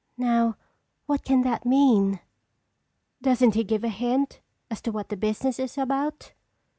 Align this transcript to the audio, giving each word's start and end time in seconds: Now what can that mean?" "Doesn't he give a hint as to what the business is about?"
Now 0.17 0.57
what 1.05 1.23
can 1.23 1.43
that 1.43 1.63
mean?" 1.63 2.21
"Doesn't 3.21 3.53
he 3.53 3.63
give 3.63 3.83
a 3.83 3.89
hint 3.89 4.39
as 4.71 4.81
to 4.81 4.91
what 4.91 5.09
the 5.09 5.15
business 5.15 5.59
is 5.59 5.77
about?" 5.77 6.33